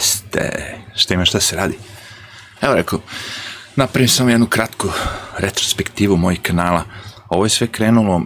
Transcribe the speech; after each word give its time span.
ste, 0.00 0.74
šta 0.96 1.14
ima 1.14 1.24
šta 1.24 1.40
se 1.40 1.56
radi. 1.56 1.78
Evo 2.60 2.74
rekao, 2.74 3.00
napravim 3.76 4.08
samo 4.08 4.30
jednu 4.30 4.46
kratku 4.46 4.88
retrospektivu 5.38 6.16
mojih 6.16 6.40
kanala. 6.42 6.84
Ovo 7.28 7.44
je 7.44 7.50
sve 7.50 7.66
krenulo 7.66 8.22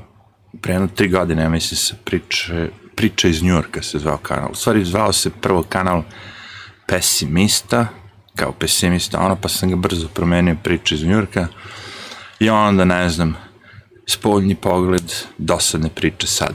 pre 0.63 0.75
jedno 0.75 0.89
tri 0.89 1.09
godine, 1.09 1.43
ja 1.43 1.49
mislim 1.49 1.79
se 1.79 1.95
priče, 2.05 2.69
priča 2.97 3.29
iz 3.29 3.43
Njurka 3.43 3.83
se 3.83 3.99
zvao 3.99 4.17
kanal. 4.17 4.51
U 4.53 4.55
stvari 4.55 4.85
zvao 4.85 5.13
se 5.13 5.31
prvo 5.31 5.63
kanal 5.63 6.03
Pesimista, 6.87 7.87
kao 8.37 8.53
pesimista, 8.53 9.21
ono 9.21 9.37
pa 9.37 9.49
sam 9.49 9.71
ga 9.71 9.77
brzo 9.77 10.09
promenio 10.09 10.57
priča 10.63 10.95
iz 10.95 11.05
Njurka 11.05 11.47
i 12.41 12.51
onda 12.51 12.85
ne 12.85 13.09
znam, 13.09 13.37
spoljni 14.07 14.55
pogled, 14.55 15.13
dosadne 15.39 15.89
priče 15.89 16.27
sad. 16.27 16.55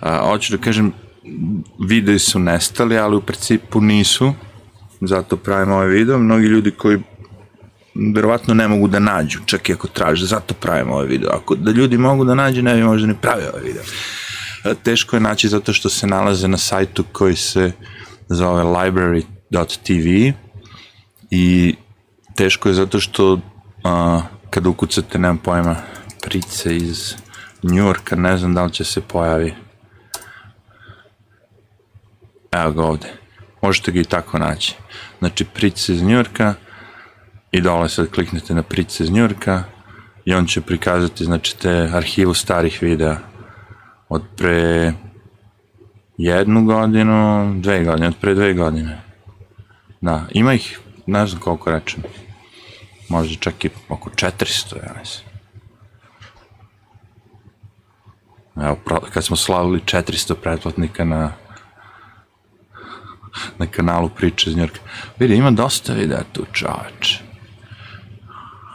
A, 0.00 0.18
hoću 0.18 0.56
da 0.56 0.62
kažem, 0.62 0.92
videi 1.88 2.18
su 2.18 2.38
nestali, 2.38 2.98
ali 2.98 3.16
u 3.16 3.20
principu 3.20 3.80
nisu, 3.80 4.32
zato 5.00 5.36
pravim 5.36 5.72
ovaj 5.72 5.88
video. 5.88 6.18
Mnogi 6.18 6.46
ljudi 6.46 6.70
koji 6.70 6.98
verovatno 8.14 8.54
ne 8.54 8.68
mogu 8.68 8.88
da 8.88 8.98
nađu, 8.98 9.38
čak 9.46 9.68
i 9.68 9.72
ako 9.72 9.88
traže, 9.88 10.26
zato 10.26 10.54
pravim 10.54 10.90
ovaj 10.90 11.06
video. 11.06 11.30
Ako 11.30 11.54
da 11.54 11.70
ljudi 11.70 11.98
mogu 11.98 12.24
da 12.24 12.34
nađu, 12.34 12.62
ne 12.62 12.74
bi 12.74 12.82
možda 12.82 13.06
ni 13.06 13.14
pravio 13.20 13.48
ovaj 13.48 13.62
video. 13.62 13.82
Teško 14.82 15.16
je 15.16 15.20
naći 15.20 15.48
zato 15.48 15.72
što 15.72 15.88
se 15.88 16.06
nalaze 16.06 16.48
na 16.48 16.58
sajtu 16.58 17.04
koji 17.12 17.36
se 17.36 17.72
zove 18.28 18.62
library.tv 18.62 20.32
i 21.30 21.74
teško 22.36 22.68
je 22.68 22.74
zato 22.74 23.00
što 23.00 23.40
a, 23.84 24.20
kada 24.50 24.68
ukucate, 24.68 25.18
nemam 25.18 25.38
pojma, 25.38 25.76
price 26.22 26.76
iz 26.76 27.14
Njurka, 27.62 28.16
ne 28.16 28.38
znam 28.38 28.54
da 28.54 28.64
li 28.64 28.72
će 28.72 28.84
se 28.84 29.00
pojavi. 29.00 29.54
Evo 32.52 32.72
ga 32.72 32.82
ovde. 32.84 33.12
Možete 33.62 33.92
ga 33.92 34.00
i 34.00 34.04
tako 34.04 34.38
naći. 34.38 34.74
Znači, 35.18 35.44
price 35.44 35.92
iz 35.94 36.02
Njurka 36.02 36.54
i 37.52 37.60
dole 37.60 37.88
sad 37.88 38.10
kliknete 38.10 38.54
na 38.54 38.62
price 38.62 39.04
iz 39.04 39.10
Njurka 39.10 39.64
i 40.24 40.34
on 40.34 40.46
će 40.46 40.60
prikazati, 40.60 41.24
znači, 41.24 41.58
te 41.58 41.90
arhivu 41.92 42.34
starih 42.34 42.78
videa 42.82 43.16
od 44.08 44.22
pre 44.36 44.92
jednu 46.18 46.64
godinu, 46.64 47.52
dve 47.60 47.84
godine, 47.84 48.08
od 48.08 48.16
pre 48.20 48.34
dve 48.34 48.54
godine. 48.54 49.00
Da, 50.00 50.26
ima 50.30 50.54
ih, 50.54 50.80
ne 51.06 51.26
znam 51.26 51.40
koliko 51.40 51.70
rečem, 51.70 52.02
možda 53.08 53.36
čak 53.40 53.64
i 53.64 53.70
oko 53.88 54.10
400, 54.10 54.76
ja 54.76 54.94
mislim. 55.00 55.30
Evo, 58.56 58.76
kad 59.12 59.24
smo 59.24 59.36
slavili 59.36 59.80
400 59.80 60.34
pretplatnika 60.34 61.04
na 61.04 61.32
kanalu 63.70 64.08
Priče 64.08 64.50
iz 64.50 64.56
Njorka. 64.56 64.80
Vidi, 65.18 65.34
ima 65.34 65.50
dosta 65.50 65.92
videa 65.92 66.22
tu, 66.32 66.46
čovač. 66.52 67.14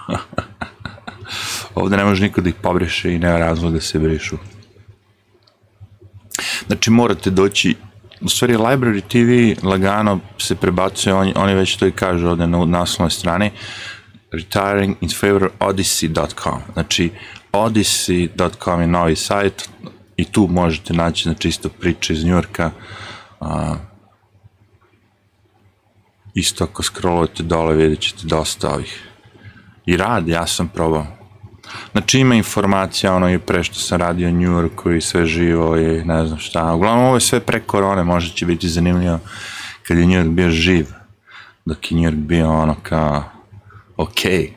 Ovde 1.75 1.97
ne 1.97 2.03
može 2.05 2.23
niko 2.23 2.41
da 2.41 2.49
ih 2.49 2.55
pobriše 2.61 3.13
i 3.13 3.19
nema 3.19 3.37
razlog 3.37 3.73
da 3.73 3.81
se 3.81 3.99
brišu. 3.99 4.37
Znači, 6.67 6.91
morate 6.91 7.29
doći 7.29 7.75
u 8.21 8.29
stvari 8.29 8.55
Library 8.55 9.01
TV 9.01 9.67
lagano 9.67 10.19
se 10.37 10.55
prebacuje, 10.55 11.13
oni, 11.13 11.33
oni 11.35 11.53
već 11.53 11.75
to 11.75 11.87
i 11.87 11.91
kažu 11.91 12.27
ovde 12.27 12.47
na 12.47 12.65
naslovnoj 12.65 13.11
strani, 13.11 13.51
retiring 14.31 14.95
in 15.01 15.09
favor 15.09 15.49
odyssey.com. 15.59 16.59
Znači, 16.73 17.11
odyssey.com 17.51 18.81
je 18.81 18.87
novi 18.87 19.15
sajt 19.15 19.69
i 20.17 20.25
tu 20.25 20.47
možete 20.47 20.93
naći 20.93 21.23
znači 21.23 21.47
isto 21.47 21.69
priče 21.69 22.13
iz 22.13 22.25
Njurka. 22.25 22.71
Isto 26.35 26.63
ako 26.63 26.83
scrollujete 26.83 27.43
dole 27.43 27.75
vidjet 27.75 27.99
ćete 27.99 28.27
dosta 28.27 28.73
ovih. 28.73 29.07
I 29.85 29.97
rad, 29.97 30.27
ja 30.27 30.47
sam 30.47 30.67
probao. 30.67 31.07
Znači 31.91 32.19
ima 32.19 32.35
informacija 32.35 33.15
ono 33.15 33.33
i 33.33 33.39
pre 33.39 33.63
što 33.63 33.75
sam 33.75 33.99
radio 33.99 34.29
u 34.29 34.31
New 34.31 34.51
Yorku 34.51 34.91
i 34.91 35.01
sve 35.01 35.25
živo 35.25 35.77
i 35.77 36.05
ne 36.05 36.27
znam 36.27 36.39
šta. 36.39 36.73
Uglavnom 36.73 37.05
ovo 37.05 37.15
je 37.15 37.21
sve 37.21 37.39
pre 37.39 37.59
korone, 37.59 38.03
možda 38.03 38.35
će 38.35 38.45
biti 38.45 38.69
zanimljivo 38.69 39.19
kad 39.87 39.97
je 39.97 40.07
New 40.07 40.23
York 40.23 40.29
bio 40.29 40.49
živ. 40.49 40.87
Dok 41.65 41.91
je 41.91 41.97
New 41.97 42.11
York 42.11 42.15
bio 42.15 42.49
ono 42.49 42.75
kao. 42.83 43.23
Okay. 43.97 44.49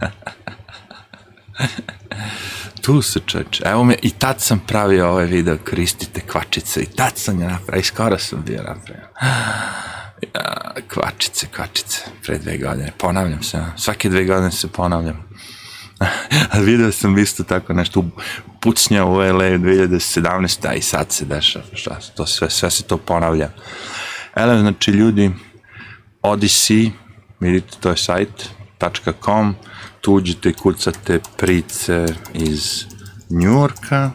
tu 2.82 3.02
se 3.02 3.20
čeče. 3.26 3.62
Evo 3.66 3.84
me, 3.84 3.96
i 4.02 4.10
tad 4.10 4.40
sam 4.40 4.60
pravio 4.66 5.10
ovaj 5.10 5.26
video, 5.26 5.58
koristite 5.70 6.20
kvačice, 6.20 6.82
i 6.82 6.86
tad 6.86 7.12
sam 7.16 7.40
je 7.40 7.48
napravio, 7.48 7.80
i 7.80 7.84
skoro 7.84 8.18
sam 8.18 8.42
bio 8.46 8.62
napravio. 8.62 9.06
Ja, 10.22 10.74
kvačice, 10.88 11.46
kvačice, 11.56 12.04
pre 12.26 12.38
dve 12.38 12.58
godine, 12.58 12.92
ponavljam 12.98 13.42
se, 13.42 13.64
svake 13.76 14.08
dve 14.08 14.24
godine 14.24 14.50
se 14.50 14.68
ponavljam. 14.68 15.28
A 16.52 16.58
video 16.58 16.92
sam 16.92 17.18
isto 17.18 17.42
tako 17.42 17.72
nešto 17.72 18.04
pucnja 18.60 19.04
u 19.04 19.14
LA 19.14 19.58
2017. 19.58 20.68
a 20.68 20.74
i 20.74 20.82
sad 20.82 21.12
se 21.12 21.24
dešava, 21.24 21.64
šta, 21.72 21.98
to 22.16 22.26
sve, 22.26 22.50
sve 22.50 22.70
se 22.70 22.82
to 22.82 22.98
ponavlja. 22.98 23.50
Ele, 24.36 24.60
znači 24.60 24.90
ljudi, 24.90 25.30
Odyssey, 26.22 26.90
vidite, 27.40 27.76
to 27.80 27.90
je 27.90 27.96
sajt, 27.96 28.48
.com, 29.24 29.54
tu 30.00 30.12
uđete 30.12 30.48
i 30.48 30.52
kucate 30.52 31.20
price 31.36 32.06
iz 32.34 32.84
Njurka 33.30 34.10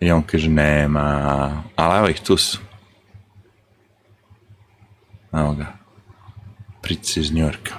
i 0.00 0.10
on 0.10 0.22
kaže 0.22 0.48
nema, 0.48 1.62
ali 1.76 1.98
evo 1.98 2.08
ih 2.08 2.20
tu 2.20 2.36
su. 2.36 2.58
Evo 5.32 5.54
ga. 5.54 5.66
Price 6.82 7.20
iz 7.20 7.32
Njurka. 7.32 7.74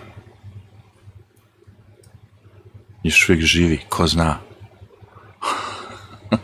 Još 3.03 3.29
uvijek 3.29 3.45
živi, 3.45 3.81
ko 3.89 4.07
zna. 4.07 4.39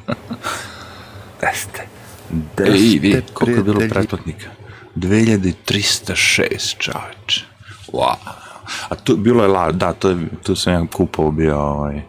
Deste. 1.41 1.87
Deste, 2.57 2.73
Ej, 2.73 2.99
vi, 2.99 3.21
koliko 3.33 3.59
je 3.59 3.63
bilo 3.63 3.79
pretplatnika? 3.89 4.49
2306, 4.95 6.77
čoveč. 6.77 7.43
Wow. 7.91 8.15
A 8.89 8.95
tu 8.95 9.17
bilo 9.17 9.43
je, 9.43 9.47
la, 9.49 9.71
da, 9.71 9.93
to 9.93 10.09
je, 10.09 10.17
tu 10.43 10.55
sam 10.55 10.73
ja 10.73 10.85
kupao 10.93 11.31
bio 11.31 11.59
ovaj, 11.59 12.01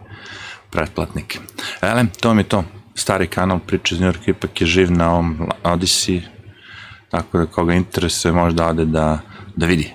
pretplatnik. 0.69 1.39
Ele, 1.81 2.05
to 2.19 2.33
mi 2.33 2.41
je 2.41 2.49
to. 2.49 2.63
Stari 2.95 3.27
kanal 3.27 3.59
Priče 3.59 3.95
iz 3.95 4.01
Njurka 4.01 4.31
ipak 4.31 4.61
je 4.61 4.67
živ 4.67 4.91
na 4.91 5.11
ovom 5.11 5.49
Odyssey, 5.63 6.21
tako 7.11 7.37
da 7.37 7.45
koga 7.45 7.73
interesuje 7.73 8.31
možda 8.31 8.67
ode 8.67 8.85
da, 8.85 9.19
da 9.55 9.65
vidi. 9.65 9.93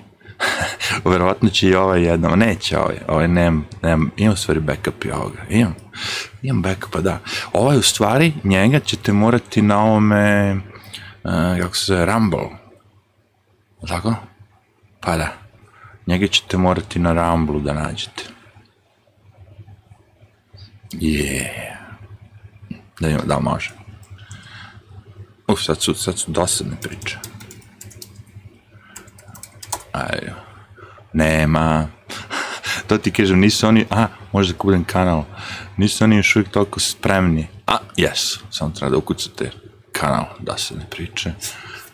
Verovatno 1.05 1.49
će 1.49 1.69
i 1.69 1.75
ovaj 1.75 2.03
jednom, 2.03 2.39
neće 2.39 2.79
ovaj, 2.79 2.97
ovaj 3.09 3.29
nemam, 3.29 3.67
nemam, 3.83 4.11
imam 4.17 4.37
stvari 4.37 4.61
backup 4.61 5.05
i 5.05 5.11
ovoga, 5.11 5.39
imam, 5.51 5.75
imam 6.43 6.63
backupa, 6.63 7.01
da. 7.01 7.19
Ovaj 7.53 7.79
u 7.79 7.83
stvari, 7.83 8.33
njega 8.45 8.81
ćete 8.81 9.13
morati 9.13 9.63
na 9.63 9.85
ovome, 9.85 10.55
uh, 11.25 11.61
kako 11.61 11.77
se 11.77 11.85
zove, 11.85 12.07
Rumble, 12.07 12.49
tako? 13.89 14.15
Pa 15.01 15.17
da, 15.17 15.33
njega 16.07 16.27
ćete 16.27 16.57
morati 16.57 16.99
na 16.99 17.13
Rumble 17.13 17.61
da 17.61 17.73
nađete. 17.73 18.25
Yeah. 20.93 21.77
Da, 23.01 23.09
da 23.25 23.39
može. 23.41 23.86
Uf, 25.57 25.63
sad 25.63 25.83
su, 25.83 25.95
sad 25.95 26.19
su 26.19 26.31
dosadne 26.31 26.77
priče. 26.83 27.19
Aj, 29.93 30.33
nema. 31.13 31.89
to 32.89 32.99
ti 32.99 33.11
kažem, 33.11 33.41
nisu 33.41 33.67
oni, 33.67 33.87
a, 33.91 34.07
možda 34.33 34.53
da 34.53 34.59
budem 34.63 34.85
kanal, 34.85 35.25
nisu 35.77 36.05
oni 36.05 36.17
još 36.17 36.37
uvijek 36.37 36.51
toliko 36.51 36.81
spremni. 36.81 37.47
A, 37.67 37.79
jesu, 37.97 38.41
samo 38.51 38.71
treba 38.71 38.91
da 38.91 38.97
ukucate 38.97 39.51
kanal, 39.93 40.25
da 40.41 40.59
se 40.59 40.75
ne 40.75 40.87
priče. 40.91 41.33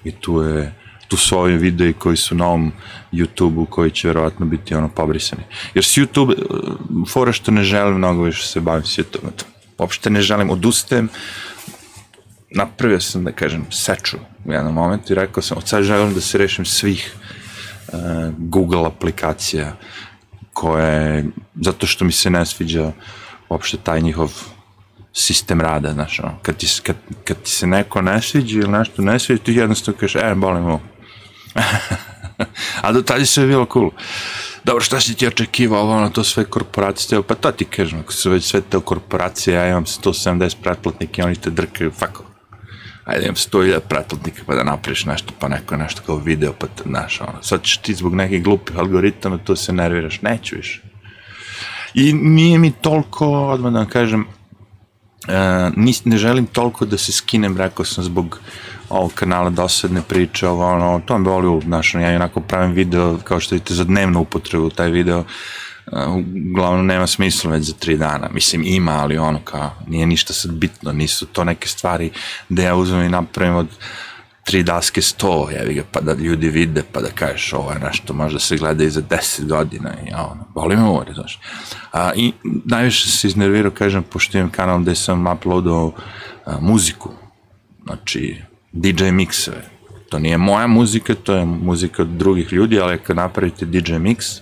I 0.05 0.13
tu 0.13 0.43
je, 0.43 0.75
tu 1.09 1.17
su 1.17 1.39
ovi 1.39 1.57
videi 1.57 1.93
koji 1.93 2.17
su 2.17 2.35
na 2.35 2.47
ovom 2.47 2.73
YouTube-u 3.13 3.67
koji 3.67 3.91
će 3.91 4.09
verovatno 4.09 4.47
biti 4.47 4.75
ono 4.75 4.89
pobrisani. 4.89 5.43
Jer 5.75 5.85
s 5.85 5.99
YouTube, 5.99 6.35
fora 7.09 7.33
što 7.33 7.51
ne 7.51 7.65
želim 7.65 7.95
mnogo 7.95 8.23
više 8.23 8.47
se 8.47 8.61
bavim 8.61 8.85
s 8.85 8.99
YouTube-om. 8.99 9.33
Uopšte 9.79 10.11
ne 10.11 10.23
želim, 10.23 10.51
odustajem, 10.51 11.09
napravio 12.55 13.01
sam, 13.01 13.25
da 13.25 13.33
kažem, 13.33 13.67
seču 13.71 14.17
u 14.45 14.53
jednom 14.53 14.75
momentu 14.75 15.13
i 15.13 15.17
rekao 15.17 15.43
sam, 15.43 15.59
od 15.59 15.69
sad 15.69 15.83
želim 15.83 16.15
da 16.15 16.21
se 16.21 16.39
rešim 16.39 16.65
svih 16.65 17.15
uh, 17.89 17.99
Google 18.39 18.87
aplikacija 18.87 19.77
koje, 20.53 21.25
zato 21.55 21.87
što 21.87 22.05
mi 22.05 22.13
se 22.13 22.31
ne 22.31 22.47
sviđa 22.47 22.93
uopšte 23.49 23.77
taj 23.77 24.01
njihov 24.01 24.33
sistem 25.13 25.61
rada, 25.61 25.93
znaš, 25.93 26.21
ono, 26.21 26.39
kad 26.43 26.57
ti, 26.57 26.67
kad, 26.83 26.97
kad 27.25 27.43
ti 27.43 27.51
se 27.51 27.67
neko 27.67 28.03
ne 28.03 28.23
sviđa 28.23 28.59
ili 28.59 28.69
nešto 28.69 29.03
ne 29.03 29.19
sviđa, 29.19 29.43
ti 29.43 29.53
jednostavno 29.53 30.01
kažeš, 30.01 30.23
e, 30.23 30.35
bolim 30.35 30.65
ovo. 30.65 30.81
A 32.83 32.93
do 32.93 33.03
tada 33.03 33.27
sve 33.27 33.47
bilo 33.47 33.67
cool. 33.73 33.91
Dobro, 34.65 34.85
šta 34.85 35.01
si 35.01 35.15
ti 35.15 35.27
očekivao, 35.27 35.91
ono, 35.91 36.11
to 36.11 36.25
sve 36.25 36.45
korporacije, 36.45 37.23
pa 37.23 37.35
to 37.35 37.53
ti 37.53 37.65
kažem, 37.65 38.01
ako 38.01 38.13
su 38.13 38.31
već 38.31 38.45
sve 38.45 38.61
te 38.61 38.81
korporacije, 38.85 39.55
ja 39.55 39.69
imam 39.69 39.85
170 39.85 40.57
pretplatnike, 40.63 41.25
oni 41.25 41.37
te 41.37 41.51
drkaju, 41.51 41.91
fuck 41.91 42.21
off. 42.21 42.32
Ajde 43.05 43.25
imam 43.25 43.35
100.000 43.35 43.81
pretplatnika 43.81 44.43
pa 44.47 44.55
da 44.55 44.65
napraviš 44.65 45.05
nešto, 45.05 45.33
pa 45.39 45.49
neko 45.49 45.77
nešto 45.77 46.03
kao 46.07 46.17
video, 46.17 46.53
pa 46.53 46.67
te, 46.67 46.83
znaš, 46.87 47.21
ono, 47.21 47.43
sad 47.43 47.63
ćeš 47.63 47.77
ti 47.77 47.95
zbog 47.95 48.15
nekih 48.15 48.45
glupih 48.45 48.79
algoritama, 48.79 49.39
tu 49.39 49.57
se 49.57 49.73
nerviraš, 49.73 50.23
neću 50.23 50.57
više. 50.57 50.83
I 51.95 52.13
nije 52.13 52.59
mi 52.59 52.71
toliko, 52.71 53.27
odmah 53.27 53.73
da 53.73 53.79
vam 53.79 53.89
kažem, 53.89 54.21
uh, 54.21 55.77
nis, 55.77 56.05
ne 56.05 56.17
želim 56.17 56.47
toliko 56.47 56.85
da 56.85 56.99
se 56.99 57.13
skinem, 57.13 57.57
rekao 57.57 57.85
sam, 57.85 58.05
zbog 58.05 58.41
ovog 58.89 59.13
kanala 59.15 59.51
dosadne 59.51 60.03
priče, 60.09 60.49
ovo, 60.49 60.67
ono, 60.67 61.01
to 61.07 61.19
me 61.19 61.25
boli, 61.25 61.61
znaš, 61.63 61.95
ja 61.95 62.17
onako 62.17 62.41
pravim 62.41 62.73
video, 62.73 63.19
kao 63.25 63.41
što 63.41 63.55
vidite, 63.55 63.75
za 63.75 63.85
dnevnu 63.85 64.21
upotrebu, 64.21 64.71
taj 64.71 64.91
video, 64.91 65.25
uglavnom 66.51 66.87
nema 66.87 67.07
smisla 67.07 67.51
već 67.51 67.65
za 67.65 67.73
tri 67.73 67.97
dana. 67.97 68.29
Mislim, 68.33 68.63
ima, 68.65 68.93
ali 68.93 69.19
ono 69.19 69.39
kao, 69.45 69.71
nije 69.87 70.07
ništa 70.07 70.33
sad 70.33 70.53
bitno, 70.53 70.93
nisu 70.93 71.27
to 71.27 71.45
neke 71.45 71.69
stvari 71.69 72.11
da 72.49 72.63
ja 72.63 72.75
uzmem 72.75 73.07
i 73.07 73.09
napravim 73.09 73.55
od 73.55 73.69
tri 74.45 74.63
daske 74.63 75.03
sto, 75.03 75.49
jevi 75.51 75.75
ga, 75.75 75.83
pa 75.93 76.01
da 76.01 76.13
ljudi 76.13 76.49
vide, 76.49 76.83
pa 76.93 77.01
da 77.01 77.09
kažeš 77.09 77.53
ovo 77.53 77.73
je 77.73 77.79
nešto, 77.79 78.15
možda 78.15 78.39
se 78.39 78.57
gleda 78.57 78.85
i 78.85 78.91
za 78.91 79.01
deset 79.01 79.47
godina 79.47 79.95
i 80.07 80.11
ja, 80.11 80.27
ono, 80.33 80.47
boli 80.55 80.77
me 80.77 80.83
uvori, 80.83 81.15
znaš. 81.15 81.41
A, 81.93 82.13
I 82.15 82.33
najviše 82.65 83.09
se 83.09 83.27
iznervirao, 83.27 83.71
kažem, 83.71 84.03
pošto 84.03 84.39
imam 84.39 84.51
kanal 84.51 84.79
gde 84.79 84.95
sam 84.95 85.27
uploadao 85.27 85.93
a, 86.45 86.59
muziku, 86.61 87.11
znači 87.85 88.43
DJ 88.73 89.11
miksove. 89.11 89.65
To 90.09 90.19
nije 90.19 90.39
moja 90.39 90.67
muzika, 90.67 91.15
to 91.15 91.35
je 91.35 91.45
muzika 91.45 92.03
od 92.03 92.09
drugih 92.09 92.53
ljudi, 92.53 92.81
ali 92.81 92.99
kad 92.99 93.17
napravite 93.17 93.67
DJ 93.67 93.93
mix, 93.93 94.41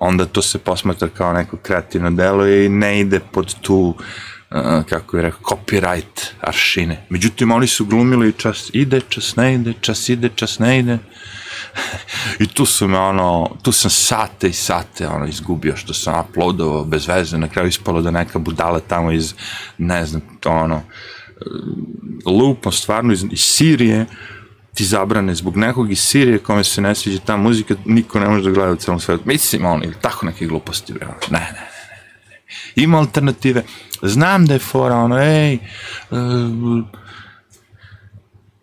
onda 0.00 0.24
to 0.24 0.42
se 0.42 0.58
posmatra 0.58 1.08
kao 1.08 1.32
neko 1.32 1.56
kreativno 1.56 2.10
delo 2.10 2.46
i 2.46 2.68
ne 2.68 3.00
ide 3.00 3.20
pod 3.20 3.54
tu 3.60 3.94
uh, 4.50 4.84
kako 4.88 5.16
je 5.16 5.22
rekao, 5.22 5.40
copyright 5.40 6.30
aršine. 6.40 7.06
Međutim, 7.08 7.50
oni 7.50 7.66
su 7.66 7.84
glumili 7.84 8.32
čas 8.32 8.70
ide, 8.72 9.00
čas 9.08 9.36
ne 9.36 9.54
ide, 9.54 9.72
čas 9.80 10.08
ide, 10.08 10.28
čas 10.34 10.58
ne 10.58 10.78
ide. 10.78 10.98
I 12.42 12.46
tu 12.46 12.66
su 12.66 12.88
me 12.88 12.98
ono, 12.98 13.56
tu 13.62 13.72
sam 13.72 13.90
sate 13.90 14.48
i 14.48 14.52
sate 14.52 15.08
ono 15.08 15.26
izgubio 15.26 15.76
što 15.76 15.94
sam 15.94 16.24
uploadovao 16.28 16.84
bez 16.84 17.08
veze, 17.08 17.38
na 17.38 17.48
kraju 17.48 17.68
ispalo 17.68 18.02
da 18.02 18.10
neka 18.10 18.38
budala 18.38 18.80
tamo 18.80 19.12
iz, 19.12 19.34
ne 19.78 20.06
znam, 20.06 20.22
to 20.40 20.50
ono, 20.50 20.82
lupom 22.26 22.72
stvarno 22.72 23.12
iz, 23.12 23.24
iz 23.30 23.40
Sirije, 23.40 24.06
ti 24.78 24.84
zabrane 24.84 25.34
zbog 25.34 25.56
nekog 25.56 25.92
iz 25.92 26.00
Sirije 26.00 26.38
kome 26.38 26.64
se 26.64 26.80
ne 26.80 26.94
sviđa 26.94 27.18
ta 27.24 27.36
muzika, 27.36 27.74
niko 27.84 28.20
ne 28.20 28.28
može 28.28 28.44
da 28.44 28.50
gleda 28.50 28.72
u 28.72 28.76
celom 28.76 29.00
svetu. 29.00 29.22
Mislim, 29.26 29.64
on, 29.64 29.84
ili 29.84 29.94
tako 30.00 30.26
neke 30.26 30.46
gluposti, 30.46 30.92
bre. 30.92 31.06
Ne, 31.06 31.12
ne, 31.30 31.38
ne, 31.38 31.52
ne. 31.52 32.38
Ima 32.76 32.98
alternative. 32.98 33.64
Znam 34.02 34.46
da 34.46 34.52
je 34.52 34.58
fora, 34.58 34.96
ono, 34.96 35.18
ej, 35.18 35.58
uh, 36.10 36.18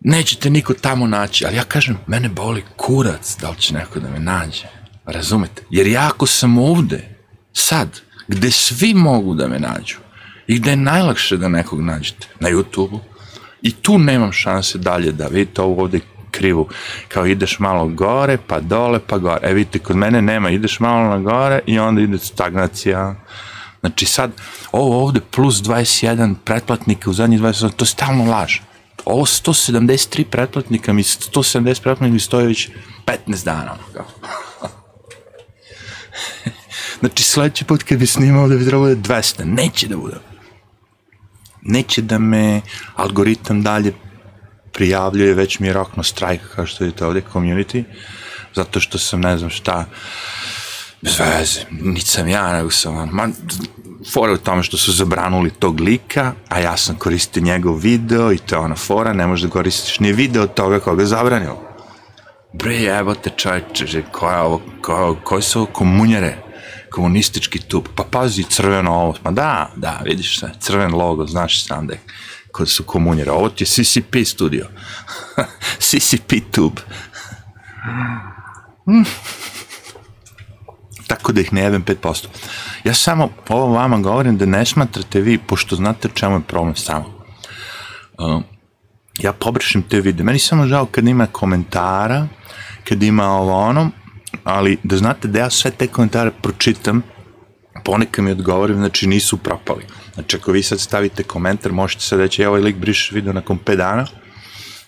nećete 0.00 0.50
niko 0.50 0.74
tamo 0.74 1.06
naći, 1.06 1.46
ali 1.46 1.56
ja 1.56 1.64
kažem, 1.64 1.98
mene 2.06 2.28
boli 2.28 2.64
kurac 2.76 3.36
da 3.40 3.50
li 3.50 3.56
će 3.56 3.74
neko 3.74 4.00
da 4.00 4.10
me 4.10 4.18
nađe. 4.18 4.66
Razumete? 5.06 5.62
Jer 5.70 5.86
ja 5.86 6.06
ako 6.06 6.26
sam 6.26 6.58
ovde, 6.58 7.16
sad, 7.52 8.00
gde 8.28 8.50
svi 8.50 8.94
mogu 8.94 9.34
da 9.34 9.48
me 9.48 9.58
nađu 9.58 9.96
i 10.46 10.58
gde 10.58 10.70
je 10.70 10.76
najlakše 10.76 11.36
da 11.36 11.48
nekog 11.48 11.80
nađete, 11.80 12.28
na 12.40 12.48
YouTube-u, 12.48 13.00
I 13.62 13.72
tu 13.72 13.98
nemam 13.98 14.32
šanse 14.32 14.78
dalje 14.78 15.12
da 15.12 15.26
vidite 15.26 15.62
ovo 15.62 15.82
ovde 15.82 16.00
krivu. 16.30 16.68
Kao 17.08 17.26
ideš 17.26 17.58
malo 17.58 17.88
gore, 17.88 18.38
pa 18.46 18.60
dole, 18.60 19.00
pa 19.06 19.18
gore. 19.18 19.40
E 19.42 19.54
vidite, 19.54 19.78
kod 19.78 19.96
mene 19.96 20.22
nema, 20.22 20.50
ideš 20.50 20.80
malo 20.80 21.08
na 21.08 21.18
gore 21.18 21.60
i 21.66 21.78
onda 21.78 22.00
ide 22.00 22.18
stagnacija. 22.18 23.14
Znači 23.80 24.06
sad, 24.06 24.30
ovo 24.72 25.02
ovde 25.02 25.20
plus 25.30 25.54
21 25.54 26.34
pretplatnika 26.44 27.10
u 27.10 27.12
zadnjih 27.12 27.40
20, 27.40 27.70
to 27.76 27.84
je 27.84 27.88
stalno 27.88 28.24
laž. 28.24 28.58
Ovo 29.04 29.26
173 29.26 30.24
pretplatnika 30.24 30.92
mi, 30.92 31.02
170 31.02 31.62
pretplatnika 31.62 32.12
mi 32.12 32.20
stoje 32.20 32.46
već 32.46 32.68
15 33.26 33.44
dana. 33.44 33.76
znači 37.00 37.22
sledeći 37.22 37.64
put 37.64 37.82
kad 37.82 37.98
bi 37.98 38.06
snimao 38.06 38.48
da 38.48 38.56
bi 38.56 38.66
trebalo 38.66 38.88
da 38.88 38.94
200, 38.94 39.44
neće 39.44 39.88
da 39.88 39.96
bude 39.96 40.16
neće 41.68 42.02
da 42.02 42.18
me 42.18 42.60
algoritam 42.94 43.62
dalje 43.62 43.92
prijavljuje, 44.72 45.34
već 45.34 45.58
mi 45.58 45.66
je 45.66 45.72
rokno 45.72 46.02
strajk, 46.02 46.40
kao 46.54 46.66
što 46.66 46.84
vidite 46.84 47.06
ovde, 47.06 47.22
community, 47.32 47.84
zato 48.54 48.80
što 48.80 48.98
sam 48.98 49.20
ne 49.20 49.38
znam 49.38 49.50
šta, 49.50 49.84
bez 51.02 51.18
veze, 51.18 51.60
niti 51.70 52.06
sam 52.06 52.28
ja, 52.28 52.52
nego 52.52 52.70
sam 52.70 52.96
on, 52.96 53.08
man, 53.12 53.34
fora 54.12 54.32
u 54.32 54.36
tome 54.36 54.62
što 54.62 54.76
su 54.76 54.92
zabranuli 54.92 55.50
tog 55.50 55.80
lika, 55.80 56.32
a 56.48 56.60
ja 56.60 56.76
sam 56.76 56.96
koristio 56.96 57.42
njegov 57.42 57.76
video 57.76 58.32
i 58.32 58.38
to 58.38 58.54
je 58.54 58.60
ona 58.60 58.76
fora, 58.76 59.12
ne 59.12 59.26
možeš 59.26 59.42
da 59.42 59.50
koristiš 59.50 60.00
ni 60.00 60.12
video 60.12 60.42
od 60.42 60.54
toga 60.54 60.80
koga 60.80 61.04
zabranio. 61.04 61.56
Bre, 62.52 62.74
jebote 62.74 63.30
čovječe, 63.36 64.02
koja 64.12 64.42
ovo, 64.42 64.60
koja, 64.82 65.14
koji 65.24 65.42
su 65.42 65.58
ovo 65.58 65.66
komunjare? 65.72 66.45
Komunistički 66.90 67.58
tup, 67.58 67.88
pa 67.94 68.04
pazi 68.10 68.42
crveno 68.42 68.94
ovo, 68.94 69.14
ma 69.24 69.30
da, 69.30 69.70
da, 69.76 70.00
vidiš 70.04 70.40
se, 70.40 70.50
crven 70.60 70.94
logo, 70.94 71.26
znaš 71.26 71.66
sam 71.66 71.86
da 71.86 71.94
kod 72.52 72.68
su 72.68 72.84
komunjera, 72.84 73.32
ovo 73.32 73.48
ti 73.48 73.64
je 73.64 73.68
CCP 73.68 74.16
studio, 74.24 74.68
CCP 75.86 76.32
tube. 76.52 76.82
Tako 81.06 81.32
da 81.32 81.40
ih 81.40 81.52
ne 81.52 81.62
jebem 81.62 81.84
5%. 81.84 82.26
Ja 82.84 82.94
samo 82.94 83.28
ovo 83.48 83.66
vama 83.66 83.98
govorim 83.98 84.38
da 84.38 84.46
ne 84.46 84.66
smatrate 84.66 85.20
vi, 85.20 85.38
pošto 85.38 85.76
znate 85.76 86.08
čemu 86.14 86.36
je 86.36 86.40
problem 86.40 86.76
samo. 86.76 87.04
Uh, 88.18 88.42
ja 89.18 89.32
pobrišim 89.32 89.82
te 89.82 90.00
vide. 90.00 90.24
Meni 90.24 90.38
samo 90.38 90.66
žao 90.66 90.86
kad 90.86 91.08
ima 91.08 91.26
komentara, 91.26 92.26
kad 92.84 93.02
ima 93.02 93.30
ovo 93.30 93.52
ono, 93.52 93.90
ali 94.46 94.78
da 94.82 94.96
znate 94.96 95.28
da 95.28 95.38
ja 95.38 95.50
sve 95.50 95.70
te 95.70 95.86
komentare 95.86 96.30
pročitam, 96.42 97.02
ponekad 97.84 98.24
mi 98.24 98.30
odgovorim, 98.30 98.76
znači 98.76 99.06
nisu 99.06 99.36
propali. 99.36 99.84
Znači 100.14 100.36
ako 100.36 100.52
vi 100.52 100.62
sad 100.62 100.80
stavite 100.80 101.22
komentar, 101.22 101.72
možete 101.72 102.02
sad 102.02 102.20
reći, 102.20 102.42
ja 102.42 102.48
ovaj 102.48 102.60
lik 102.60 102.76
briše 102.76 103.14
video 103.14 103.32
nakon 103.32 103.58
5 103.58 103.76
dana, 103.76 104.06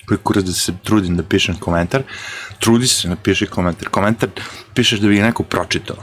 koji 0.06 0.18
kurac 0.18 0.44
da 0.44 0.52
se 0.52 0.72
trudim 0.82 1.16
da 1.16 1.22
pišem 1.22 1.56
komentar, 1.56 2.02
trudi 2.60 2.86
se, 2.86 3.08
napiši 3.08 3.46
komentar. 3.46 3.88
Komentar 3.88 4.28
pišeš 4.74 5.00
da 5.00 5.08
bi 5.08 5.16
ga 5.16 5.22
neko 5.22 5.42
pročitao. 5.42 5.96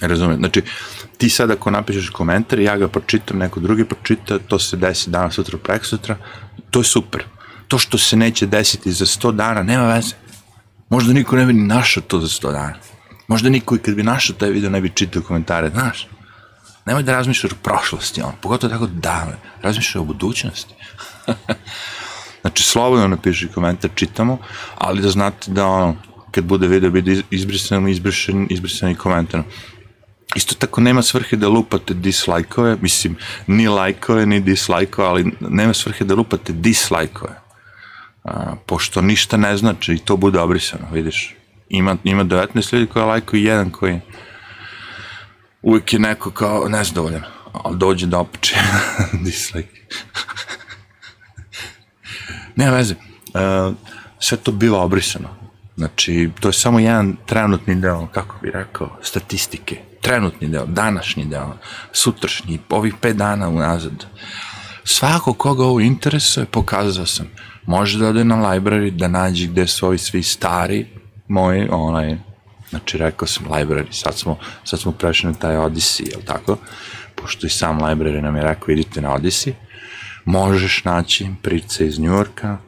Razumem, 0.00 0.38
znači 0.38 0.62
ti 1.16 1.30
sad 1.30 1.50
ako 1.50 1.70
napišeš 1.70 2.10
komentar, 2.10 2.60
ja 2.60 2.76
ga 2.76 2.88
pročitam, 2.88 3.38
neko 3.38 3.60
drugi 3.60 3.84
pročita, 3.84 4.38
to 4.38 4.58
se 4.58 4.76
desi 4.76 5.10
danas, 5.10 5.34
sutra, 5.34 5.58
prek 5.58 5.84
sutra, 5.84 6.16
to 6.70 6.80
je 6.80 6.84
super. 6.84 7.24
To 7.68 7.78
što 7.78 7.98
se 7.98 8.16
neće 8.16 8.46
desiti 8.46 8.92
za 8.92 9.06
100 9.06 9.32
dana, 9.32 9.62
nema 9.62 9.94
veze. 9.94 10.27
Možda 10.88 11.12
niko 11.12 11.36
ne 11.36 11.46
bi 11.46 11.52
ni 11.52 11.64
našao 11.64 12.02
to 12.02 12.20
za 12.20 12.28
100 12.28 12.52
dana. 12.52 12.74
Možda 13.28 13.48
niko 13.48 13.76
i 13.76 13.78
kad 13.78 13.94
bi 13.94 14.02
našao 14.02 14.36
taj 14.36 14.50
video 14.50 14.70
ne 14.70 14.80
bi 14.80 14.90
čitao 14.94 15.22
komentare, 15.22 15.70
znaš. 15.70 16.08
Nemoj 16.86 17.02
da 17.02 17.12
razmišljaš 17.12 17.52
o 17.52 17.56
prošlosti, 17.62 18.22
on, 18.22 18.32
pogotovo 18.40 18.72
tako 18.72 18.86
davno. 18.86 19.34
Razmišljaj 19.62 20.00
o 20.00 20.04
budućnosti. 20.04 20.74
znači, 22.40 22.62
slobodno 22.62 23.08
napiši 23.08 23.48
komentar, 23.48 23.90
čitamo, 23.94 24.38
ali 24.78 25.02
da 25.02 25.08
znate 25.08 25.50
da 25.50 25.66
ono, 25.66 25.96
kad 26.30 26.44
bude 26.44 26.68
video 26.68 26.90
bude 26.90 27.22
izbrisan, 27.30 27.88
izbrisan, 27.88 28.46
izbrisan 28.50 28.90
i 28.90 28.94
komentar. 28.94 29.42
Isto 30.34 30.54
tako 30.54 30.80
nema 30.80 31.02
svrhe 31.02 31.36
da 31.36 31.48
lupate 31.48 31.94
dislajkove, 31.94 32.76
mislim, 32.80 33.16
ni 33.46 33.68
lajkove, 33.68 34.26
ni 34.26 34.40
dislajkove, 34.40 35.08
ali 35.08 35.32
nema 35.40 35.74
svrhe 35.74 36.04
da 36.04 36.14
lupate 36.14 36.52
dislajkove 36.52 37.47
a, 38.28 38.54
pošto 38.66 39.00
ništa 39.02 39.36
ne 39.36 39.56
znači 39.56 39.92
i 39.92 39.98
to 39.98 40.16
bude 40.16 40.40
obrisano, 40.40 40.86
vidiš. 40.92 41.34
Ima, 41.68 41.96
ima 42.04 42.24
19 42.24 42.74
ljudi 42.74 42.86
koji 42.86 43.04
lajkuju 43.04 43.42
jedan 43.42 43.70
koji 43.70 44.00
uvijek 45.62 45.92
je 45.92 45.98
neko 45.98 46.30
kao 46.30 46.68
nezdovoljan, 46.68 47.22
ali 47.52 47.78
dođe 47.78 48.06
da 48.06 48.18
opače 48.18 48.56
dislike. 49.24 49.80
Nema 52.56 52.76
veze. 52.76 52.94
Uh, 52.94 53.74
sve 54.18 54.38
to 54.38 54.52
biva 54.52 54.82
obrisano. 54.82 55.28
Znači, 55.76 56.30
to 56.40 56.48
je 56.48 56.52
samo 56.52 56.78
jedan 56.78 57.16
trenutni 57.26 57.74
deo, 57.74 58.06
kako 58.06 58.36
bi 58.42 58.50
rekao, 58.50 58.96
statistike. 59.02 59.78
Trenutni 60.02 60.48
deo, 60.48 60.66
današnji 60.66 61.24
deo, 61.24 61.56
sutrašnji, 61.92 62.58
ovih 62.68 62.94
pet 63.00 63.16
dana 63.16 63.48
unazad. 63.48 64.06
Svako 64.90 65.32
koga 65.32 65.64
ovo 65.64 65.80
interesuje, 65.80 66.46
pokazao 66.46 67.06
sam 67.06 67.26
može 67.66 67.98
da 67.98 68.08
ode 68.08 68.24
na 68.24 68.36
library 68.36 68.90
da 68.90 69.08
nađe 69.08 69.46
gde 69.46 69.66
su 69.66 69.86
ovi 69.86 69.98
svi 69.98 70.22
stari 70.22 70.86
moji, 71.28 71.68
onaj, 71.70 72.16
znači 72.70 72.98
rekao 72.98 73.28
sam 73.28 73.46
library, 73.46 73.92
sad 73.92 74.18
smo, 74.18 74.38
sad 74.64 74.80
smo 74.80 74.92
prešli 74.92 75.30
na 75.30 75.34
taj 75.34 75.56
Odyssey, 75.56 76.10
jel 76.10 76.20
tako? 76.26 76.56
Pošto 77.14 77.46
i 77.46 77.50
sam 77.50 77.78
library 77.80 78.20
nam 78.20 78.36
je 78.36 78.42
rekao 78.42 78.72
idite 78.72 79.00
na 79.00 79.08
Odyssey, 79.08 79.52
možeš 80.24 80.84
naći 80.84 81.26
price 81.42 81.86
iz 81.86 81.98
Njurka, 81.98 82.58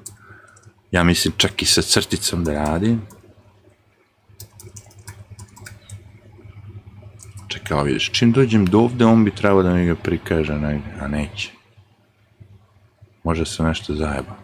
ja 0.90 1.04
mislim 1.04 1.34
čak 1.36 1.62
i 1.62 1.66
sa 1.66 1.82
crticom 1.82 2.44
da 2.44 2.52
radi. 2.52 2.98
Čekaj, 7.48 7.84
vidiš, 7.84 8.10
čim 8.10 8.32
dođem 8.32 8.66
do 8.66 8.78
ovde, 8.78 9.04
on 9.04 9.24
bi 9.24 9.30
trebao 9.30 9.62
da 9.62 9.74
mi 9.74 9.86
ga 9.86 9.94
prikaže, 9.94 10.52
a 11.00 11.08
neće. 11.08 11.59
Možda 13.24 13.44
se 13.44 13.62
nešto 13.62 13.94
zajeba. 13.94 14.36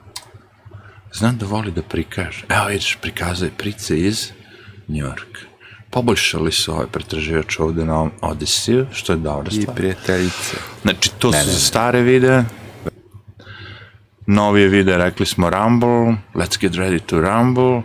Znam 1.12 1.36
da 1.38 1.46
voli 1.46 1.70
da 1.70 1.82
prikaže. 1.82 2.44
Evo 2.48 2.66
vidiš, 2.66 2.98
prikazuje 3.02 3.50
price 3.50 4.00
iz 4.00 4.30
New 4.88 5.06
York. 5.06 5.38
Poboljšali 5.90 6.52
su 6.52 6.72
ovaj 6.72 6.86
pretraživač 6.86 7.58
ovde 7.58 7.84
na 7.84 7.94
Odyssey, 8.20 8.84
što 8.92 9.12
je 9.12 9.16
dobra 9.16 9.48
I 9.52 9.60
stvar. 9.60 9.76
prijateljice. 9.76 10.56
Znači, 10.82 11.10
to 11.18 11.30
Ne, 11.30 11.40
su 11.40 11.46
ne, 11.46 11.52
ne. 11.52 11.58
stare 11.58 12.00
videe. 12.00 12.44
Novije 14.26 14.68
videe, 14.68 14.98
rekli 14.98 15.26
smo 15.26 15.50
Rumble, 15.50 15.88
let's 16.34 16.60
get 16.60 16.72
ready 16.72 17.00
to 17.00 17.20
Rumble. 17.20 17.82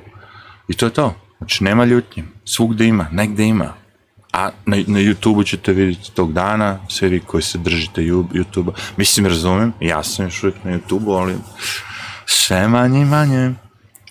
I 0.67 0.73
to 0.73 0.85
je 0.85 0.93
to. 0.93 1.15
Znači, 1.37 1.63
nema 1.63 1.85
ljutnje. 1.85 2.23
Svugde 2.45 2.85
ima, 2.85 3.07
negde 3.11 3.43
ima. 3.43 3.73
A 4.33 4.49
na, 4.65 4.77
na 4.87 4.99
YouTube-u 4.99 5.43
ćete 5.43 5.73
vidjeti 5.73 6.11
tog 6.11 6.33
dana, 6.33 6.79
sve 6.89 7.09
vi 7.09 7.19
koji 7.19 7.43
se 7.43 7.57
držite 7.57 8.01
YouTube-a. 8.01 8.71
Mislim, 8.97 9.25
razumem, 9.25 9.73
ja 9.79 10.03
sam 10.03 10.25
još 10.25 10.43
uvijek 10.43 10.63
na 10.63 10.71
YouTube-u, 10.71 11.11
ali 11.11 11.35
sve 12.25 12.67
manje 12.67 13.01
i 13.01 13.05
manje. 13.05 13.53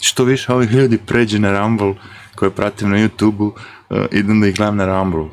Što 0.00 0.24
više 0.24 0.52
ovih 0.52 0.70
ljudi 0.70 0.98
pređe 0.98 1.38
na 1.38 1.60
Rumble, 1.60 1.94
koje 2.34 2.50
pratim 2.50 2.90
na 2.90 2.96
YouTube-u, 2.96 3.46
uh, 3.46 4.04
idem 4.12 4.40
da 4.40 4.46
ih 4.46 4.56
gledam 4.56 4.76
na 4.76 4.86
Rumble. 4.86 5.24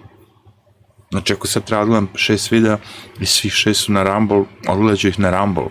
Znači, 1.12 1.34
ako 1.34 1.48
sad 1.48 1.64
treba 1.64 1.82
da 1.82 1.86
gledam 1.86 2.10
šest 2.16 2.52
videa 2.52 2.78
i 3.20 3.26
svih 3.26 3.54
šest 3.54 3.82
su 3.82 3.92
na 3.92 4.04
Rumble, 4.04 4.44
odgledat 4.68 5.00
ću 5.00 5.08
ih 5.08 5.20
na 5.20 5.40
Rumble. 5.40 5.70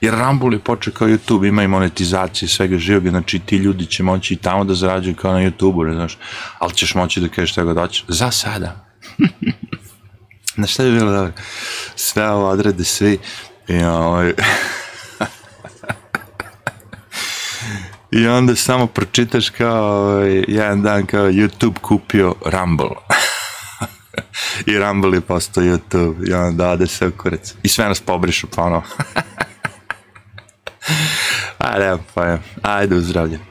Jer 0.00 0.14
Rumble 0.14 0.56
je 0.56 0.58
počeo 0.58 0.92
kao 0.92 1.08
YouTube, 1.08 1.48
ima 1.48 1.62
i 1.62 1.68
monetizaciju 1.68 2.46
i 2.46 2.50
svega 2.50 2.78
živog, 2.78 3.08
znači 3.08 3.38
ti 3.38 3.56
ljudi 3.56 3.86
će 3.86 4.02
moći 4.02 4.34
i 4.34 4.36
tamo 4.36 4.64
da 4.64 4.74
zarađuju 4.74 5.14
kao 5.14 5.32
na 5.32 5.40
YouTube-u, 5.40 5.84
ne 5.84 5.94
znaš, 5.94 6.18
ali 6.58 6.74
ćeš 6.74 6.94
moći 6.94 7.20
da 7.20 7.28
kažeš 7.28 7.50
šta 7.50 7.62
god 7.62 7.76
hoćeš. 7.76 8.04
Za 8.08 8.30
sada. 8.30 8.86
na 10.56 10.66
šta 10.66 10.82
je 10.82 10.92
bilo 10.92 11.12
dobro? 11.12 11.32
Sve 11.96 12.30
ovo 12.30 12.48
odrede 12.48 12.84
svi 12.84 13.18
i 13.68 13.82
ovaj... 13.82 14.32
I 18.12 18.26
onda 18.26 18.56
samo 18.56 18.86
pročitaš 18.86 19.50
kao 19.50 19.84
ovaj, 19.84 20.44
jedan 20.48 20.82
dan 20.82 21.06
kao 21.06 21.26
YouTube 21.26 21.78
kupio 21.80 22.34
Rumble. 22.46 22.90
I 24.66 24.78
Rumble 24.78 25.16
je 25.16 25.20
postao 25.20 25.64
YouTube 25.64 26.28
i 26.28 26.32
onda 26.32 26.70
ode 26.70 26.86
sve 26.86 27.08
u 27.08 27.12
kurac. 27.12 27.54
I 27.62 27.68
sve 27.68 27.88
nas 27.88 28.00
pobrišu 28.00 28.46
ponovo. 28.46 28.82
A, 31.60 31.78
nema 31.78 31.98
pa 32.14 32.24
je. 32.26 32.38
Ajde 32.62 32.94
u 32.96 33.00
zdravlje. 33.00 33.49